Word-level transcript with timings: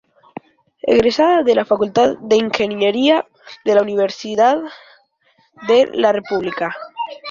Egresada 0.81 1.43
de 1.43 1.53
la 1.53 1.63
Facultad 1.63 2.17
de 2.17 2.35
Ingeniería 2.35 3.27
de 3.63 3.75
la 3.75 3.83
Universidad 3.83 4.59
de 5.67 5.89
la 5.93 6.11
República. 6.11 6.75